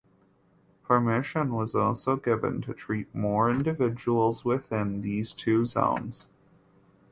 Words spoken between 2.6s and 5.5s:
to treat more individuals within these